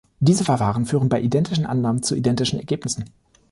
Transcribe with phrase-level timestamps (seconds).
[0.19, 3.05] Diese Verfahren führen bei identischen Annahmen zu identischen Ergebnissen.